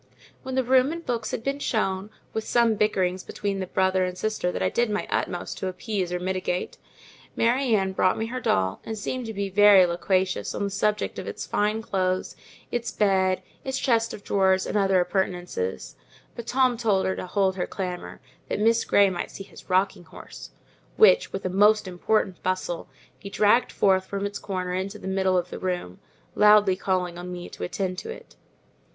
When 0.41 0.55
the 0.55 0.63
room 0.63 0.91
and 0.91 1.05
books 1.05 1.29
had 1.29 1.43
been 1.43 1.59
shown, 1.59 2.09
with 2.33 2.43
some 2.43 2.73
bickerings 2.73 3.23
between 3.23 3.59
the 3.59 3.67
brother 3.67 4.03
and 4.03 4.17
sister 4.17 4.51
that 4.51 4.63
I 4.63 4.69
did 4.69 4.89
my 4.89 5.05
utmost 5.11 5.59
to 5.59 5.67
appease 5.67 6.11
or 6.11 6.19
mitigate, 6.19 6.79
Mary 7.35 7.75
Ann 7.75 7.91
brought 7.91 8.17
me 8.17 8.25
her 8.25 8.39
doll, 8.41 8.81
and 8.83 8.97
began 8.97 9.23
to 9.25 9.31
be 9.31 9.51
very 9.51 9.85
loquacious 9.85 10.55
on 10.55 10.63
the 10.63 10.69
subject 10.71 11.19
of 11.19 11.27
its 11.27 11.45
fine 11.45 11.83
clothes, 11.83 12.35
its 12.71 12.91
bed, 12.91 13.43
its 13.63 13.77
chest 13.77 14.11
of 14.11 14.23
drawers, 14.23 14.65
and 14.65 14.75
other 14.75 14.99
appurtenances; 14.99 15.95
but 16.35 16.47
Tom 16.47 16.77
told 16.77 17.05
her 17.05 17.15
to 17.15 17.27
hold 17.27 17.55
her 17.55 17.67
clamour, 17.67 18.21
that 18.49 18.59
Miss 18.59 18.83
Grey 18.83 19.11
might 19.11 19.29
see 19.29 19.43
his 19.43 19.69
rocking 19.69 20.05
horse, 20.05 20.49
which, 20.97 21.31
with 21.31 21.45
a 21.45 21.49
most 21.49 21.87
important 21.87 22.41
bustle, 22.41 22.89
he 23.19 23.29
dragged 23.29 23.71
forth 23.71 24.07
from 24.07 24.25
its 24.25 24.39
corner 24.39 24.73
into 24.73 24.97
the 24.97 25.07
middle 25.07 25.37
of 25.37 25.51
the 25.51 25.59
room, 25.59 25.99
loudly 26.33 26.75
calling 26.75 27.19
on 27.19 27.31
me 27.31 27.47
to 27.49 27.63
attend 27.63 27.99
to 27.99 28.09
it. 28.09 28.35